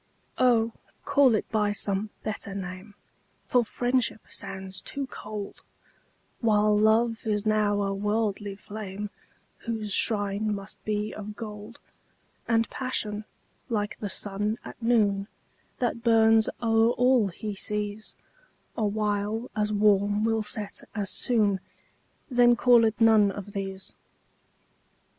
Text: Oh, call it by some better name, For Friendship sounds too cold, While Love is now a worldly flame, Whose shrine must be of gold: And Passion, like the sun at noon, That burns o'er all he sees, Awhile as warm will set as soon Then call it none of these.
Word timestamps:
Oh, 0.39 0.71
call 1.05 1.35
it 1.35 1.47
by 1.51 1.73
some 1.73 2.09
better 2.23 2.55
name, 2.55 2.95
For 3.45 3.63
Friendship 3.63 4.21
sounds 4.29 4.81
too 4.81 5.05
cold, 5.05 5.61
While 6.39 6.75
Love 6.75 7.27
is 7.27 7.45
now 7.45 7.83
a 7.83 7.93
worldly 7.93 8.55
flame, 8.55 9.11
Whose 9.67 9.93
shrine 9.93 10.55
must 10.55 10.83
be 10.85 11.13
of 11.13 11.35
gold: 11.35 11.77
And 12.47 12.67
Passion, 12.71 13.25
like 13.69 13.99
the 13.99 14.09
sun 14.09 14.57
at 14.65 14.81
noon, 14.81 15.27
That 15.77 16.01
burns 16.03 16.49
o'er 16.63 16.89
all 16.93 17.27
he 17.27 17.53
sees, 17.53 18.15
Awhile 18.75 19.51
as 19.55 19.71
warm 19.71 20.23
will 20.25 20.41
set 20.41 20.81
as 20.95 21.11
soon 21.11 21.59
Then 22.27 22.55
call 22.55 22.85
it 22.85 22.99
none 22.99 23.29
of 23.31 23.53
these. 23.53 23.93